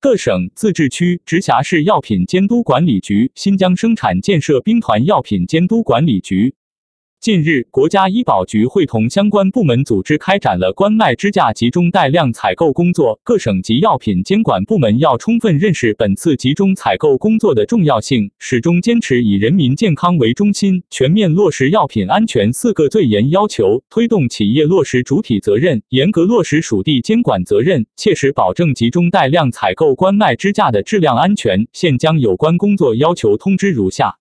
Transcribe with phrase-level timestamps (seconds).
[0.00, 6.54] 各省、自治区、直辖市药品监督管理局、新疆生产建设兵团药品监督管理局。
[7.28, 13.20] 近日，国家医保局会同相关部门组织开展了冠脉支架集中带量采购工作。
[13.22, 31.66] 各省级药品监管部门要充分认识本次集中采购工作的重要性，始终坚持以人民健康为中心，全面落实药品安全四个最严要求，推动企业落实主体责任，严格落实属地监管责任，切实保证集中带量采购冠脉支架的质量安全。
[31.74, 34.16] 现将有关工作要求通知如下。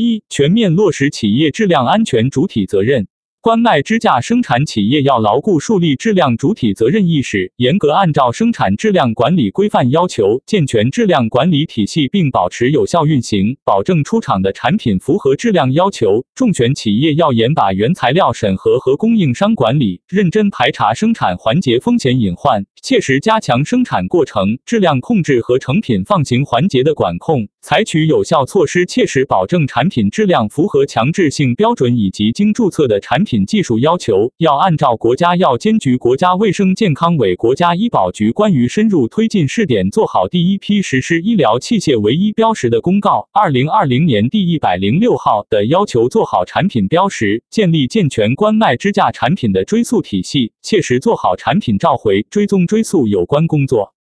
[0.00, 3.08] 一、全面落实企业质量安全主体责任。
[3.40, 16.24] 冠脉支架生产企业要牢固树立质量主体责任意识，严格按照生产质量管理规范要求，健全质量管理体系，并保持有效运行，保证出厂的产品符合质量要求。
[16.34, 33.46] 重选企业要严把原材料审核和供应商管理，认真排查生产环节风险隐患，切实加强生产过程质量控制和成品放行环节的管控，采取有效措施，切实保证产品质量符合强制性标准以及经注册的产品品。
[33.48, 53.94] 技术要求要按照国家药监局、国家卫生健康委、国家医保局关于深入推进试点做好第一批实施医疗器械唯一标识的公告（二零二零年第一百零六号）的要求，做好产品标识，建立健全冠脉支架产品的追溯体系，切实做好产品召回、追踪追溯有关工作。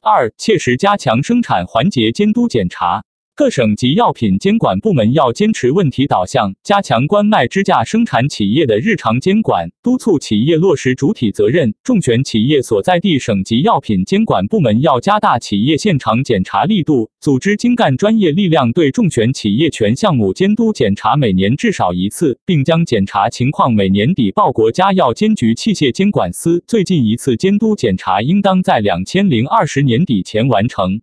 [0.00, 3.04] 二、切实加强生产环节监督检查。
[3.40, 11.72] 各省级药品监管部门要坚持问题导向，加强冠脉支架生产企业的日常监管，督促企业落实主体责任。
[11.82, 26.62] 重选企业所在地省级药品监管部门要加大企业现场检查力度，组织精干专业力量对重选企业全项目监督检查，每年至少一次，并将检查情况每年底报国家药监局器械监管司。
[26.66, 31.00] 最近一次监督检查应当在两千零二十年底前完成。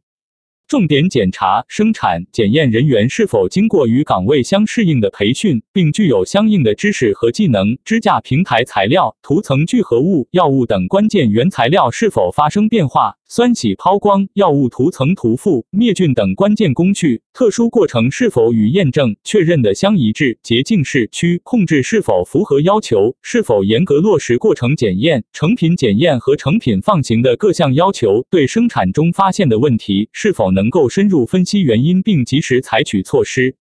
[0.67, 7.77] 重点检查生产检验人员是否经过与岗位相适应的培训，并具有相应的知识和技能。
[7.85, 13.15] 支架平台材料、涂层聚合物、药物等关键原材料是否发生变化。
[13.29, 20.39] 酸洗抛光、药物涂层涂覆、灭菌等关键工序，特殊过程是否与验证确认的相一致？
[20.41, 23.17] 洁净室区控制是否符合要求？
[23.21, 28.25] 是否严格落实过程检验、成品检验和成品放行的各项要求？
[28.29, 33.57] 对生产中发现的问题，是否能够深入分析原因并及时采取措施？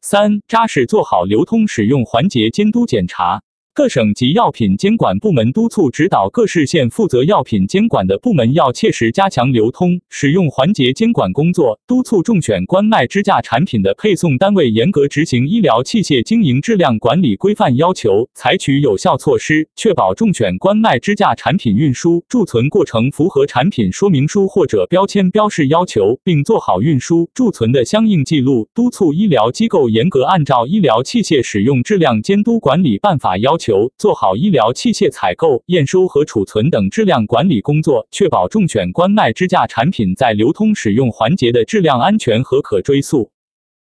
[0.00, 3.42] 三、扎实做好流通使用环节监督检查。
[3.76, 28.70] 各省级药品监管部门督促指导各市县负责药品监管的部门，要切实加强流通使用环节监管工作，督促重选冠脉支架产品的配送单位严格执行医疗器械经营质量管理规范要求，采取有效措施，确保重选冠脉支架产品运输贮存过程符合产品说明书或者标签标示要求，并做好运输贮存的相应记录。
[28.74, 33.65] 督促医疗机构严格按照医疗器械使用质量监督管理办法要求。
[33.66, 43.32] 求做好医疗器械采购、验收和储存等质量管理工作，确保重选冠脉支架产品在流通使用环节的质量安全和可追溯。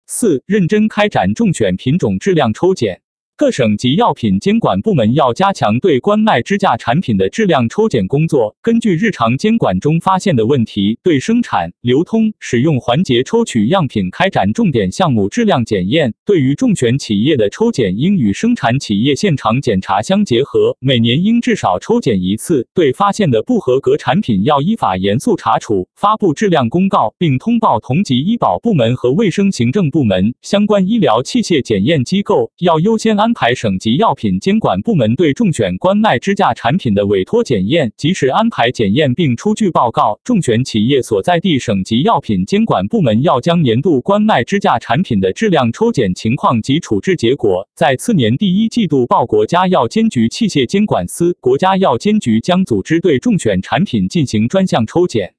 [0.08, 3.02] 四、认真开展重选品种质量抽检。
[3.38, 16.16] 各省级药品监管部门要加强对冠脉支架产品的质量抽检工作，根据日常监管中发现的问题，对生产、流通、使用环节抽取样品开展重点项目质量检验。
[16.25, 22.68] 对于重选企业的抽检，应与生产企业现场检查相结合，每年应至少抽检一次。
[22.74, 30.34] 对发现的不合格产品，要依法严肃查处，发布质量公告，并通报同级医保部门和卫生行政部门。
[30.42, 33.27] 相关医疗器械检验机构要优先安。
[33.28, 40.18] 安排省级药品监管部门对重选冠脉支架产品的委托检验，及时安排检验并出具报告。
[40.24, 51.36] 重选企业所在地省级药品监管部门要将年度冠脉支架产品的质量抽检情况及处置结果，在次年第一季度报国家药监局器械监管司。
[51.42, 55.34] 国家药监局将组织对重选产品进行专项抽检。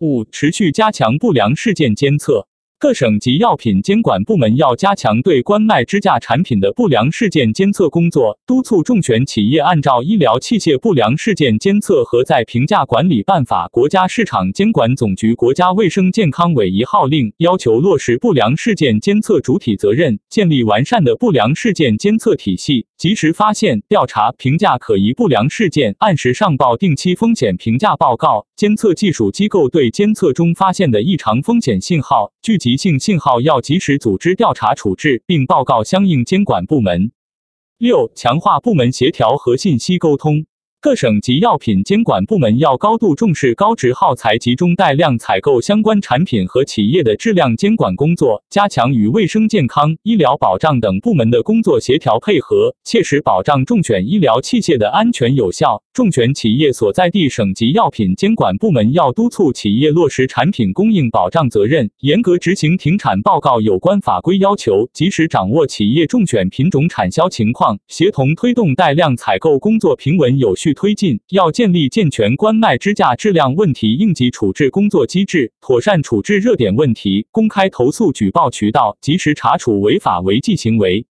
[0.00, 2.48] 五、持续加强不良事件监测。
[2.78, 28.46] 各省级药品监管部门要加强对冠脉支架产品的不良事件监测工作，督促重选企业按照医疗器械不良事件监测和在评价管理办法、国家市场监管总局、国家卫生健康委一号令要求落实不良事件监测主体责任，建立完善的不良事件监测体系，及时发现、调查、评价可疑不良事件，按时上报定期风险评价报告。
[28.56, 37.12] 监测技术机构对监测中发现的异常风险信号、聚急性信号要及时组织调查处置，并报告相应监管部门。
[37.76, 40.46] 六、强化部门协调和信息沟通。
[40.84, 55.82] 各省级药品监管部门要高度重视高值耗材集中带量采购相关产品和企业的质量监管工作，加强与卫生健康、医疗保障等部门的工作协调配合，切实保障中选医疗器械的安全有效。
[55.94, 70.73] 中选企业所在地省级药品监管部门要督促企业落实产品供应保障责任，严格执行停产报告有关法规要求，及时掌握企业中选品种产销情况，协同推动带量采购工作平稳有序。
[70.74, 81.06] 推进要建立健全关麦支架质量问题应急处置工作机制，妥善处置热点问题，公开投诉举报渠道，及时查处违法违纪行为。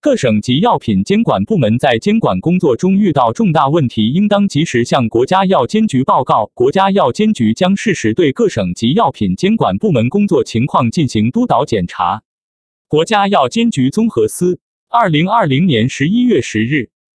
[0.00, 12.22] 各省级药品监管部门在监管工作中遇到重大问题，应当及时向国家药监局报告，国家药监局将适时对各省级药品监管部门工作情况进行督导检查。
[12.88, 14.58] 国家药监局综合司，
[14.88, 16.91] 二零二零年十一月十日。